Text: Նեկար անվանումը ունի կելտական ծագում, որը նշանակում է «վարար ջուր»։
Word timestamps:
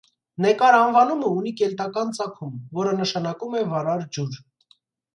Նեկար 0.45 0.77
անվանումը 0.77 1.29
ունի 1.41 1.53
կելտական 1.61 2.11
ծագում, 2.21 2.57
որը 2.81 2.97
նշանակում 3.05 3.63
է 3.63 3.67
«վարար 3.75 4.07
ջուր»։ 4.19 4.45